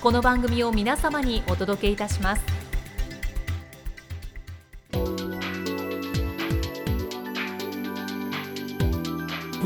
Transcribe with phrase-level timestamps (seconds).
[0.00, 2.42] この番組を皆様にお届けいたします。
[4.90, 4.98] こ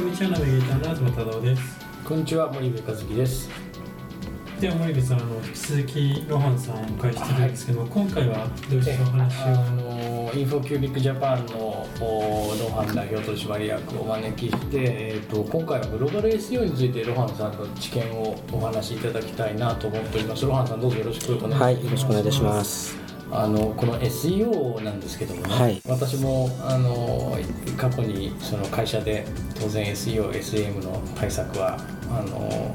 [0.02, 1.62] んにちはナビゲーターの東忠夫です。
[2.04, 3.48] こんにちは森部和樹です。
[4.60, 9.54] では森部さんあの引き続きロハンさんをお迎えしてるんですけども、今回はどういったお話あを？
[10.26, 11.63] のインフォキュービックジャパンのお
[12.00, 20.44] ロハン代表取締役をお招きして、えー、と今回はグローバル SEO についてロハンさんの知見をお話しいただきたいなと思っております。
[20.44, 21.62] ロハンさんどうぞよろしくお願いします。
[21.62, 23.04] はい、よろしくお願いします。
[23.30, 27.36] あのこの SEO なんですけどもね、はい私もあの
[27.76, 29.26] 過去にその会社で
[29.60, 31.78] 当然 SEO、SM の対策は
[32.10, 32.72] あの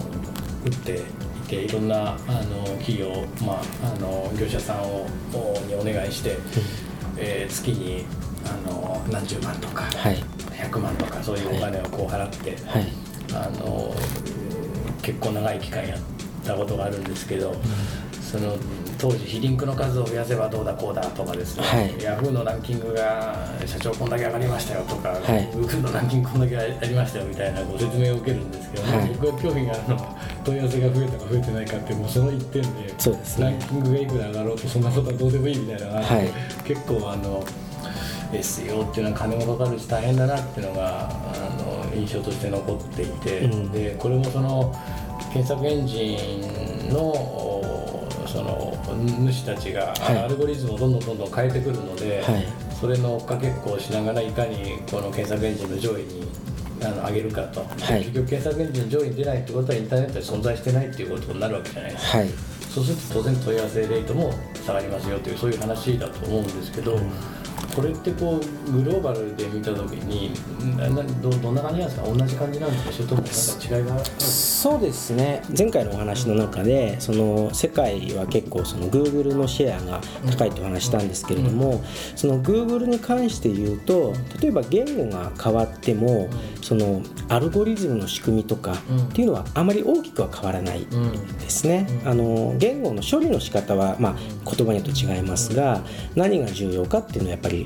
[0.66, 1.02] 打ってい
[1.48, 3.10] ていろんなあの企業、
[3.46, 3.62] まあ、
[3.96, 6.38] あの業者さんををにお願いして、
[7.18, 8.06] えー月に
[8.46, 10.16] あの何十万とか、はい、
[10.52, 12.88] 100万とかそういうお金をこう払って、はい、
[13.34, 13.94] あの
[15.02, 16.00] 結構長い期間やっ
[16.46, 17.54] たことがあるんですけど、
[18.22, 18.56] その
[19.00, 22.04] 当時非リンクの数を増やせばどうだこうだとかですね、はい。
[22.04, 23.34] ヤフーのランキングが
[23.66, 25.16] 社長こんだけ上がりましたよとか、い。
[25.54, 29.10] Google のランキングこんだけありましたよみたいなご説明を受けるんですけど、はい。
[29.22, 33.46] 僕が興味があるのは問い合わせが増えたか増えてないかってもうその一点でそうですね。
[33.46, 36.30] ランキングがいくら上がろうとそんなことはどうでもいいみたいなのがあって、はい。
[36.66, 37.44] 結構あの
[38.32, 43.72] SEO っていうのは金もかかるし大変だなっていうのがあの印象として残っていて、うん。
[43.72, 44.76] でこれもその
[45.34, 46.18] 検索エンジ
[46.90, 48.78] ンのおその
[49.32, 50.18] 主たちが、はい。
[50.18, 52.46] アルゴリズムをどんどんどんどん変えてくるので、はい。
[52.80, 56.24] それの追っかけっこをしながらいかにこの検索エンジンの上位に
[56.82, 57.66] あの上げるかと、は
[57.98, 58.04] い。
[58.04, 62.18] 結局検索エンジンの上位に出ないってことはインターネットに存在してないっていうことになるわけじゃないですか。
[62.20, 62.30] はい、
[62.70, 64.34] そうすると当然問い合わせレートも
[64.66, 67.00] 下がりますよというそういう話だと思うんですけど、
[67.76, 70.32] これってこうグローバルで見た時に
[71.22, 72.08] どどんな感じなんですか？
[72.08, 72.92] 同じ感じなんですか？
[72.92, 75.42] それともなんか違いがそうですね。
[75.58, 81.82] 前回のお話の中で、その世界は結構その Google のシェアが高いとお話ししたんですけれども、
[82.16, 86.30] その Google に関して言うと、例えば言語が変わっても、
[86.62, 89.04] そのアルゴリズムの仕組みとかうん。
[89.10, 90.82] っていうのはあまり大きくは変わらない。
[90.84, 91.12] うん。
[91.38, 92.10] ですね、うん。
[92.10, 94.16] あの言語の処理の仕方は、まあ、
[94.46, 95.82] 言葉によって違いますが
[96.16, 97.59] 何が重要かっていうのはやっぱり、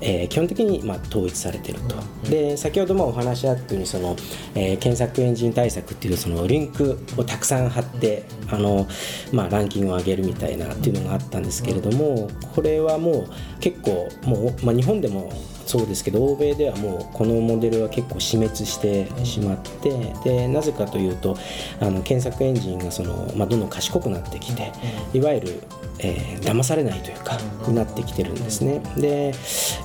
[0.00, 2.30] えー基本的に、まあ、統一されてると、うん。
[2.30, 4.16] で先ほどもお話あったようにその、
[4.54, 8.86] えー検索エンジン対策っていうそのリンクをたくさん貼ってあの、
[9.32, 15.32] まあ、ランキングを上げるみたいなっていうのがあったんですけれどもこれはもう結構もう、まあ、日本でも
[15.66, 21.36] そうですけど欧米ではもうこのモデルは結構死滅してしまってでなぜかというと
[21.80, 24.72] あの検索エンジンがその、まあ、どんどん賢くなってきて
[25.14, 25.62] いわゆる、
[26.02, 27.38] えー騙されないというか
[27.68, 28.80] になってきてるんですね。
[28.96, 29.32] で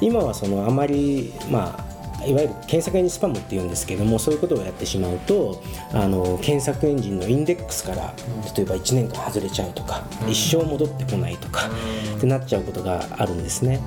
[0.01, 1.95] 今はそのあまりまあ
[2.25, 5.61] いわゆる検索エンジンスパムっていうんですけどもそういうことをやってしまうと
[5.93, 8.13] あの検索エンジンのインデックスから
[8.55, 11.69] 例えば1年間外れちゃうとか、一生戻ってこないとか、
[12.17, 13.79] ってなっちゃうことがあるんですね。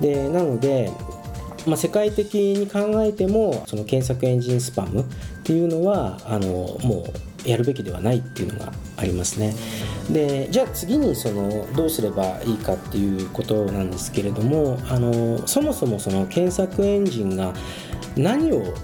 [0.00, 0.90] でなので
[1.66, 5.04] まあ、世界的に考えてもその検索エンジンスパムっ
[5.44, 6.48] ていうのはあの
[6.82, 9.54] もうやるべきではないっていうのがありますね。
[10.10, 17.52] でじゃあ次にそのどうすればいいかっていうことなんですけれどもあのそもそもその検索エンジンが
[18.16, 18.74] 何を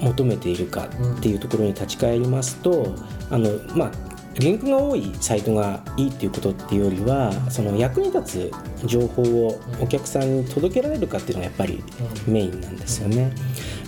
[0.00, 2.94] 求めているかっていうところに立ち返りますと
[3.30, 4.09] あのまあ
[4.40, 11.84] リンクが多いサイトがいいっていうことっていうよりはその役に立つ情報をお客さんに届けられるかっていうのがやっぱり
[12.26, 13.32] メインなんですよね。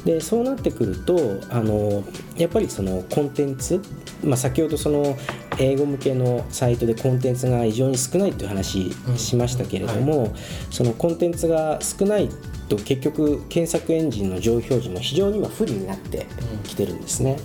[0.05, 2.05] でそうなってくるとあの
[2.37, 3.81] やっぱりそのコンテンツ、
[4.23, 5.17] まあ、先ほどその
[5.63, 10.35] 英語向けのサイトでコンテンツが異常に少ないっていう話しましたけれども、
[10.71, 12.29] そのコンテンツが少ない
[12.69, 16.27] と結局検索エンジンの上位表示も非常に今不利になって
[16.65, 17.39] きてるんですね。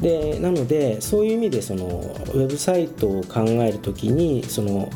[0.00, 4.90] でなのでそういう意味でそのウェブサイトを考えるときにその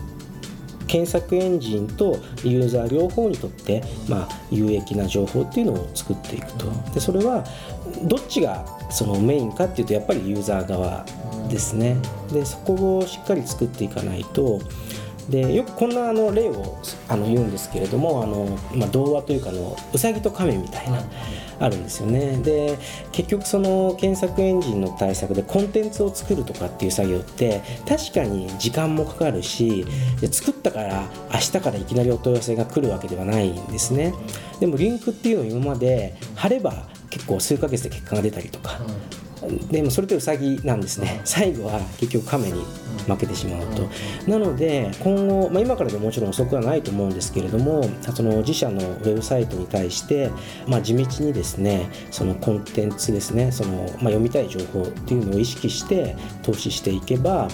[0.86, 6.66] 検検索エンジンとユーザー両方にとって、まあ、有益な情報っていうのを作っていくと。
[6.94, 7.44] でそれは
[8.04, 11.04] どっちがそのメインかっていうとやっぱりユーザー側
[11.48, 11.96] ですね。
[12.32, 14.60] でそこをしっかり作っていかないと。
[15.28, 16.78] でよくこんなあの例を
[17.08, 21.00] あの言うんですけれどもあの、まあ、童話というかのうさぎと亀みたいな、
[21.60, 22.36] あるんですよね。
[22.38, 22.78] で
[23.12, 29.86] 結局その検索エンジンの対策でコンテンツを作るとかっていう作業って確かに時間もかかるし
[30.20, 34.12] で作ったから明日からいきなりお問い合わせが来るわけではないんですね。
[34.60, 38.80] でもリンクっていうのを今まで貼れば結構数ヶ月で結果が出たりとか、
[39.70, 41.20] でもそれってウサギなんですね。
[41.24, 42.64] 最後は結局亀に
[43.06, 43.88] 負けてしまうと、
[44.26, 47.84] なので今後、まあ、今からでももちろん遅くはないと思うんですけれども
[48.14, 50.30] その自社のウェブサイトに対して、
[50.66, 57.48] まあ、地道にですねそのコンテンツですねその、まあ、読みたい情報っていうのを意識して投資していけば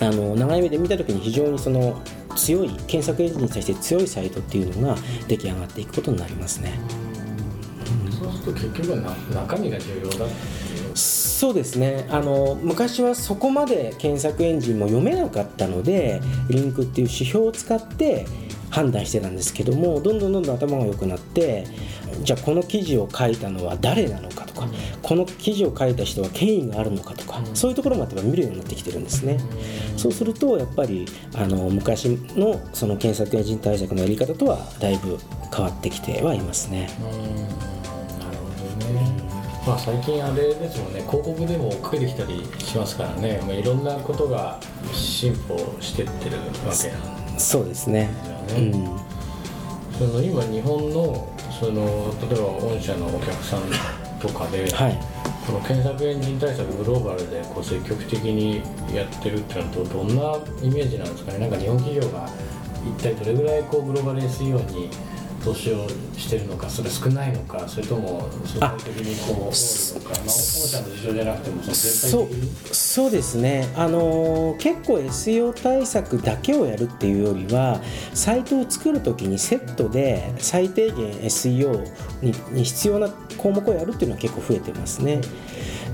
[0.00, 2.00] あの長い目で見た時に非常にその
[2.36, 4.96] 強い検索エンジンに対して強いサイトっていうのが
[5.26, 6.78] 出来上がっていくことになりますね。
[8.42, 10.26] と結局は中身が重要だ
[10.94, 18.26] そうですねあの昔はそこまで検索エンジンも読めなかったのでリンクっていう指標を使って
[18.70, 21.66] 判断してたんですけどもどんどんどんどん頭が良くなって
[22.22, 24.68] じゃあこの記事を書いたのは誰なのかとか、
[25.02, 29.38] この記事を書いた人は権威があるのかとか、そういうところまで見るようになってきてるんですね。
[29.96, 35.18] そうするとやっぱりあの昔のその検索エンジン対策のやり方とはだいぶ
[35.54, 36.90] 変わってきてはいますね。
[39.66, 41.00] まあ、最近あれですもんね。
[41.02, 44.58] 広告でも追っかけてきたりしますからね、まあ、いろんなことが
[44.92, 46.72] 進歩してってるわけなんで。
[46.72, 46.90] す
[47.36, 48.08] そうですね。
[48.56, 48.72] うん、
[49.98, 51.28] その今日本の
[51.60, 53.62] その例えば御社のお客さん
[54.18, 54.98] とかで、はい、
[55.46, 58.62] この検索エンジン対策グローバルでこう積極的に
[58.94, 61.38] やってるっていうのとどんなイメージなんですかね。
[61.38, 62.28] なんか日本企業が
[62.82, 64.90] 一体どれぐらいこうグローバル SEO に
[65.42, 77.80] 投資をしてるのかそれ少ないのかそれとも相対的にこう多いのかまあ御社の事情じゃなくてもその全体的にそうですねあの結構 SEO 対策だけをやるっていうよりは
[78.14, 81.84] サイトを作る時にセットで最低限 SEO
[82.22, 83.08] にに必要な
[83.38, 85.20] 項目をやるっていうのは結構増えてますね。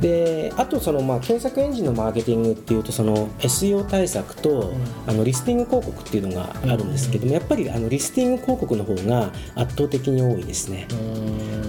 [0.00, 4.72] であとそのまあ検索エンジンのマーケティングっていうとその SEO 対策と
[5.06, 10.86] あのリスティング広告っていうのがあるんですけどもやっぱりあのリスティング広告の方が圧倒的に多いですね。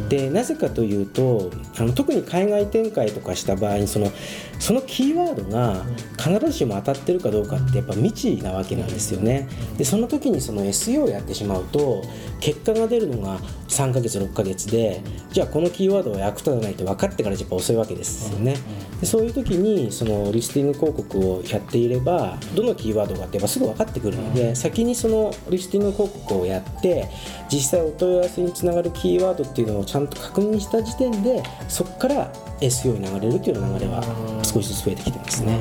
[0.10, 4.12] でなぜかというとあの特に海外展開とかした場合にその
[4.60, 5.84] そのキーワードが
[6.18, 9.48] 必ずしも当たってるかどうかってやっぱ未知なわけなんですよね。
[9.78, 12.04] でその時にその SEO をやってしまうと
[12.40, 18.56] 結果が出るのが3ヶ月6ヶ月でじゃあこのキーワードは役立たないと分かってからやっぱ遅いわけですよね。
[19.00, 27.08] でそういう時にそのリスティング広告をやっていればどのキーワードがってすぐ分かってくるので先にそのリスティング広告をやって
[27.52, 34.04] 実際お問い合わせにつながるキーワードっていうのをちゃんと確認した時点でそこから SEO に流れるっていう流れは
[34.44, 35.60] 少しずつ増えてきてますね。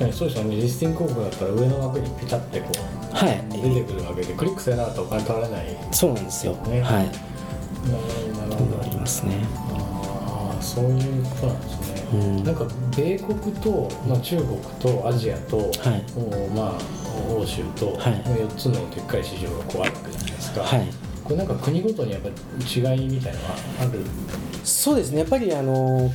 [0.00, 7.04] 確かにそうですよねリスティング広告だったら上の枠にピタってこう、はい、出てくるわけでクリックせなかったらお金取られない、そうなんですよ、ね、はい。
[7.04, 8.82] なるほど。
[8.82, 9.44] ありますね。
[9.74, 12.66] ああそういうことなんですね、うん、なんか
[12.96, 15.68] 米国と、まあ、中国とアジアと、はい、
[16.54, 20.88] まあ欧州と、はい、4つのでっかい市場がこうあるわけじゃないですか、はい、
[21.24, 24.00] これなんか国ごとにやっぱり違いみたいなのはある？
[24.64, 25.18] そうですね。
[25.18, 26.10] やっぱりあの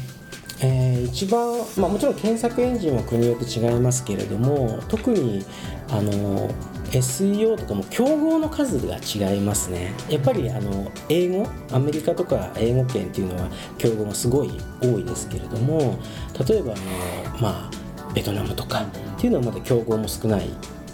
[0.62, 5.46] えー、一番、まあ、もちろん検索エンジンは国によって違いますけれども特に
[5.90, 6.50] あの
[6.92, 9.94] SEO とかも競合の数が違いますね。
[10.10, 16.00] やっぱりあの英語アメリカとか英語圏っていうのは競合がすごい多いですけれども
[16.48, 20.50] 例えばあの、まあ、ベトナムとかっていうのはまだ競合も少ない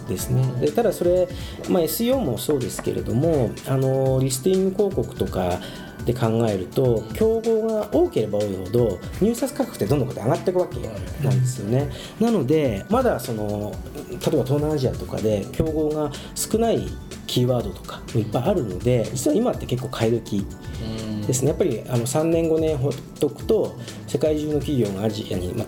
[0.08, 0.44] ですね。
[0.60, 1.28] でただそれ、
[1.68, 5.60] まあ、SEO もそうですけれどもあのリスティング広告とか
[6.04, 10.78] で考えると競合が多ければ多いほど入札価格ってどんどん上がっていくわけ
[11.24, 11.90] なんですよね。
[12.20, 13.72] なのでまだその
[14.10, 16.88] 例えば東南アジアとかで競合が少ない
[17.26, 20.46] キーワードとかもいっぱいあるので実は今って結構買い時
[21.26, 21.48] ですね。
[21.48, 25.64] やっぱりあの3年5年ほっとくと世界中の企業がアジアに、ま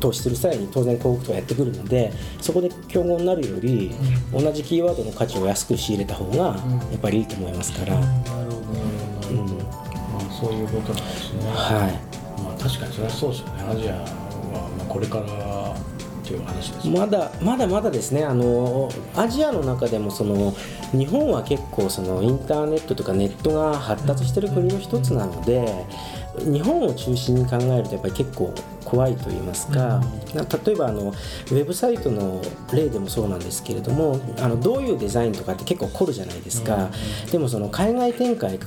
[0.00, 3.92] 投資する際に当然広告とかやってくるのでそこで競合になるより
[4.32, 6.36] 同じキーワードの価値を安く仕入れた方が
[6.92, 8.00] やっぱりいいと思いますから。
[10.40, 11.48] そういうことなんですね。
[11.48, 12.42] はい。
[12.42, 13.64] まあ確かにそれはそうですよね。
[13.70, 13.98] アジアは
[14.78, 18.24] まあこれからっていう話です、まだまだまだですね。
[18.24, 20.54] あのアジアの中でもその
[20.92, 25.86] 日本は結構そのインターネットとかネットが発達してる国の一つなので。
[26.40, 28.52] 日本を中心に考えるとやっぱり結構
[28.84, 30.00] 怖いと言いますか、
[30.64, 32.40] 例えばあのウェブサイトの
[32.72, 36.90] 例でもそうなんですけれどもあのどういうデザインとかって結構凝るじゃないですか、
[37.32, 38.64] でもその海外展開考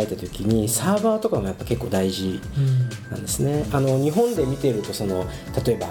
[0.00, 2.40] えた時にサーバーとかもやっぱ結構大事
[3.10, 3.66] なんですね。
[3.72, 5.26] あの日本で見てるとその
[5.64, 5.88] 例えば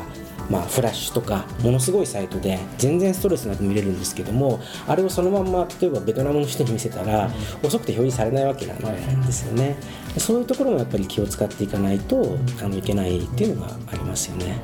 [0.49, 7.29] まあ、フラッシュとかものすごいサイトで全然ストレスなく見れるんですけどもあれをそのまんま例えばベトナムの人に見せたら
[7.63, 8.77] 遅くて表示されないわけなん
[9.25, 9.75] ですよね。
[10.17, 14.61] そういうところもやっぱり気を使っていかないとあのいけないっていうのがありますよね。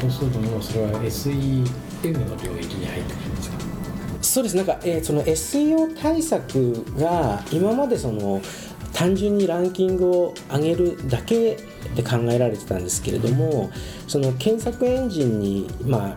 [0.00, 1.62] そうするともうそれは SEM
[2.02, 3.56] の領域に入ってくるんですか？
[4.22, 4.56] そうです。
[4.56, 8.40] なんか、えー、その SEO 対策が今までその
[8.92, 11.56] 単純にランキングを上げるだけ
[11.94, 13.70] で考えられてたんですけれども
[14.06, 16.14] その検索エンジンにまあ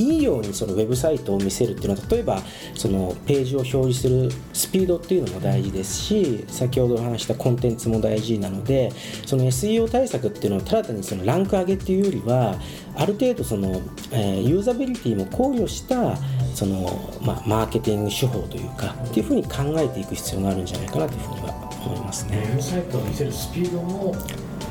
[0.00, 2.40] いいようにそのウェブサイトを見せるっていうのは例えば
[2.74, 8.92] そのページを表示するスピードっていうのも大事ですし先ほど話したコンテンツも大事なので
[9.26, 12.58] その SEO 対策っていうのはただ単にそのランク上げっていうよりは
[12.96, 16.16] ある程度その、え、ユーザビリティも考慮した
[16.54, 22.38] その、まあ、マーケティング手法というかっていうふうに考えていく必要があるんじゃないかなというふうには思いますね。
[22.38, 24.14] ウェブサイトを見せるスピードも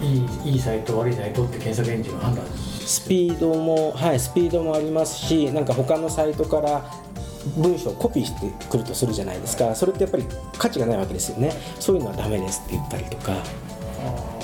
[0.02, 6.84] いいいいサイト悪いサイトって検索エンジンは判断スピードもはいスピードもありますしなんか他のサイトから
[7.58, 9.74] 文章をコピーしてくるとするじゃないですか。
[9.76, 10.26] それってやっぱり
[10.58, 11.54] 価値がないわけですよね。
[11.80, 13.34] そういうのはダメですって言ったりとか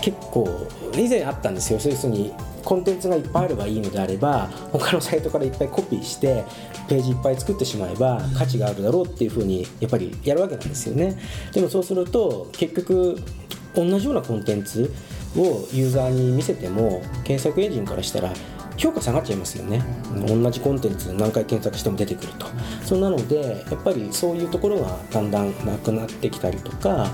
[0.02, 1.80] 結構以前あったんですよ。
[1.80, 2.34] そういうふうに
[2.66, 6.44] コンテンツがいっぱいあればいいのであれば他のサイトからいっぱいコピーして
[6.90, 11.18] ページいっぱい作ってしまえば価値があるだろうっていうふうにやっぱりやるわけなんですよね。
[11.54, 13.18] でもそうすると結局
[13.76, 14.92] 同じようなコンテンツ
[15.38, 18.34] をユーザーに見せても検索エンジンからしたら
[18.78, 19.82] 評価下がっちゃいますよね、
[20.28, 22.48] 同じコンテンツ何回検索しても出てくると、
[22.84, 27.10] そうなのでやっぱりそういうところがだんだんなくなってきたりとか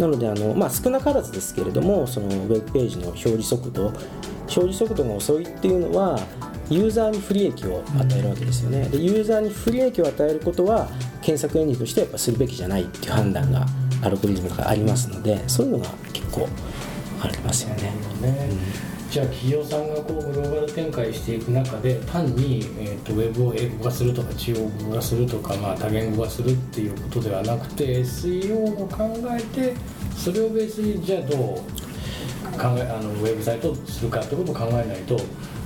[0.00, 6.18] なのであの、まあ、少なからずですけれどもそのウェブページの表示速度表示速度が遅いっていうのは
[6.70, 8.88] ユーザーに不利益を与えるわけですよね。
[8.88, 10.88] でユーザーに不利益を与えることは
[11.20, 13.66] 検索エンジンとしてやっぱするべきじゃないっていう判断が
[14.02, 16.48] アルゴリズムがありますのでそういうのが結構
[17.22, 17.92] ありますよね。
[18.22, 18.48] ね。
[18.50, 18.58] うん、
[19.10, 29.74] じゃあ企業さんがこうグローバル展開していく中で単に、えーと、ウェブを英語化するとか中国語化するとか、まあ、多言語化するっていうことではなくて SEO を考えて
[30.16, 31.38] それをベースにじゃあどう
[32.56, 35.18] 考えあのウェブサイトをするかってことを考えないと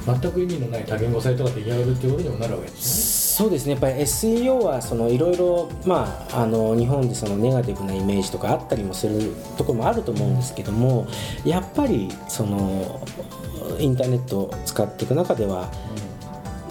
[0.07, 3.04] 全く意味のない多言語サイトが出来上がるっていうことにもなるわけですね。
[3.37, 3.73] そうですね。
[3.73, 4.79] やっぱり SEO は
[5.11, 11.09] いろいろ日本でそのネガティブなイメージとかあったりもするところもあると思うんですけども
[11.45, 13.01] やっぱりその
[13.81, 15.69] インターネットを使っていく中では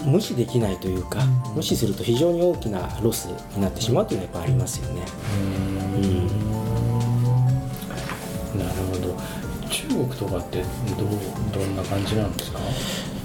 [0.06, 1.20] 無視できないというか、
[1.54, 5.02] 無視すると非常に大きなロスになってしまうというのはやっぱありますよね。
[5.94, 6.26] うん。
[8.58, 9.14] なるほど。
[9.68, 11.08] 中国とかってどう
[11.52, 12.58] どんな感じなんですか？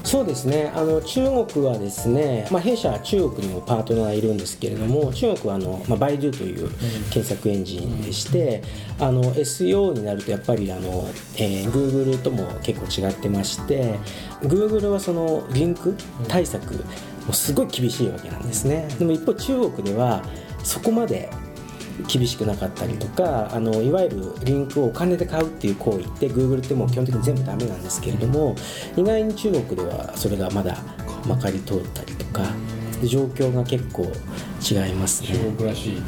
[0.10, 0.72] そうですね。
[0.74, 6.68] あの中国はですね、まあ、弊社は中国にもパートナーいるんですけれども中国はあの、まあ、バイドゥという
[7.12, 8.64] 検索エンジンでして、
[9.00, 14.00] あの SEO になるとやっぱりあの、えー、Google とも結構違ってまして
[14.42, 15.96] Google はそのリンク
[16.28, 16.84] 対策
[17.28, 18.88] もすごい厳しいわけなんですね。
[18.98, 20.24] でも一方中国では
[20.64, 21.30] そこまで
[22.08, 28.56] 厳しくなかったりとかあのいわゆるリンクをお金で買うっていう行為って Google ってもう基本的に全部ダメなんですけれども
[28.96, 30.78] 意外に中国ではそれがまだ
[31.28, 32.42] まかり通ったりとか
[33.04, 35.30] 状況が結構違いますね。
[35.30, 36.02] 中国らしい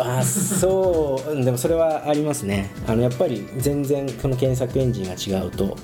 [0.00, 1.44] あそう。
[1.44, 2.70] でもそれはありますね。
[2.86, 5.76] あのやっぱり全然この検索エンジンが違うと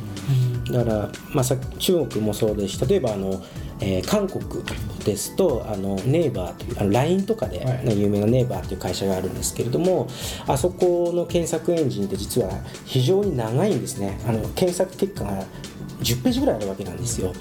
[0.70, 3.42] だから、まあ、さ中国もそうですし例えばあの
[3.80, 4.42] えー、韓国
[5.04, 10.08] ですとあのネイバーというあの LINE とかで、はい、有名なネイバーという会社があるんですけれども
[10.46, 12.50] あそこの検索エンジンって実は
[12.84, 14.18] 非常に長いんですね。
[14.26, 15.44] あの検索結果が
[16.00, 17.32] 10ページぐらいあるわけなんですよ。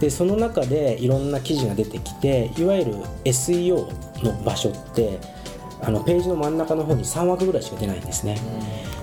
[0.00, 3.86] でその中でいろんな記事が出てきていわゆる SEO
[4.24, 5.18] の場所って
[5.82, 8.38] あのページの真ん中の方に3枠ぐらいしか出ないんですね、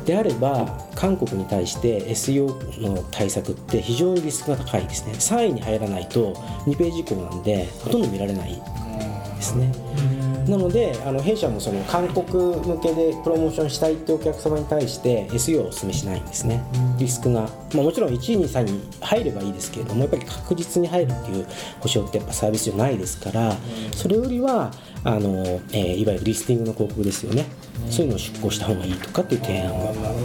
[0.05, 5.13] であれば韓国に対して SEO の対策って非常にリスクが高いですね。
[5.13, 6.33] 3位に入らないと
[6.65, 8.61] 2ページ以降なんでほとんど見られない
[9.35, 9.71] ですね、
[10.47, 16.63] なのであの弊社もその韓国向けでプロモーションしたいってお客様に対して SEO をお勧めしないんですね、
[16.97, 17.41] リスクが、
[17.73, 21.47] まあ、もちろん1位2 3に入ればいいですけれどもやっぱり確実に入るっていう
[21.79, 23.55] 保証ってやっぱサービスじゃないですから
[23.93, 24.71] それよりは
[25.03, 27.45] あの、えー、いわゆるリスティングの広告ですよね、
[27.89, 29.73] そういうのを出稿した方がいいとかっていう提案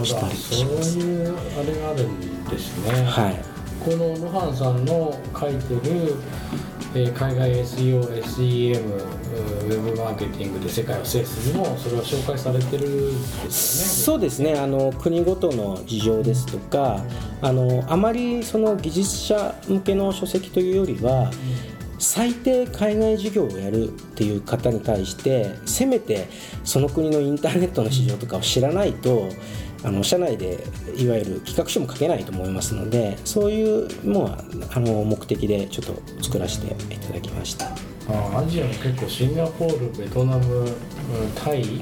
[0.01, 0.93] をしたりします。
[0.93, 3.03] そういうあれがあるんですね。
[3.03, 6.15] はいこのルハンさんの書いてる、
[6.95, 13.49] えー海外 SEO、SEM、ウェブマーケティングで世界を制すにもそれは紹介されてるんですよね。
[13.51, 14.55] そうですね。
[14.57, 17.03] あの国ごとの事情ですとか
[17.41, 21.31] あのあまりその技術者向けの書籍というよりは
[21.99, 26.27] 最低海外事業をやるっていう方に対してせめて
[26.63, 29.29] その国のインターネットの市場とかを知らないと
[29.83, 30.63] あの社内で
[30.97, 34.37] いわゆる企画書も書けないと思いますのでそういうもう
[34.73, 37.67] あの目的でちょっと作らせていただきました。
[38.11, 40.67] あアジアも結構シンガポール、ベトナム、うん
[41.35, 41.81] タイ、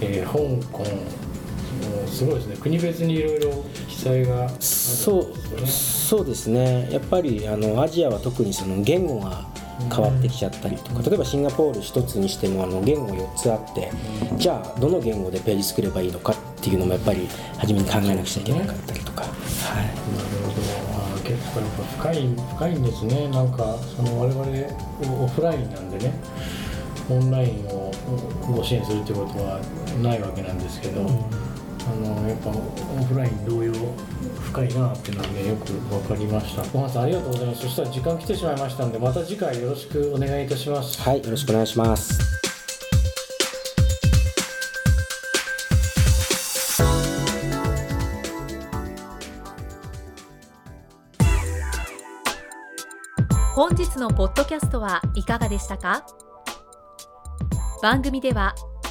[0.00, 0.32] えー香
[0.72, 5.66] 港、うんすごいですね、国別にいろいろ記載があるんですそう。
[5.66, 9.46] そうですねやっぱりあのアジアは特にその言語が
[9.90, 13.90] 変わってきちゃったりとか、例えばシンガポール一つにしてもあの言語4つあって、
[14.36, 20.98] じゃあどの言語でページ作ればいいのかっていうのもやっぱり初めに考えなくちゃいけなかったりとか、はい、なるほど。
[21.28, 23.28] 結構やっぱ深い深いんですね。
[23.28, 26.12] なんかその我々オフラインなんでね。
[27.10, 27.90] オンラインを
[28.54, 29.60] ご支援するってことは
[30.02, 31.08] ないわけなんですけど、
[31.88, 36.62] あのやっぱオフライン同様深いなっていうのはねよく分かりました。
[36.64, 37.62] 小原さんありがとうございます。
[37.62, 41.00] そしたら時間来てしまいましたんでまた次回よろしくお願いいたします。
[41.00, 42.18] はい、よろしくお願いします。
[53.54, 56.04] 本日のポッドキャストはいかがでしたか？
[57.82, 58.54] 番組では